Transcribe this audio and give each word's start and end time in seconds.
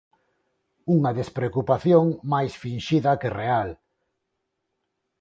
Unha 0.95 1.11
despreocupación 1.19 2.05
máis 2.31 2.53
finxida 2.63 3.19
que 3.21 3.29
real. 3.39 3.69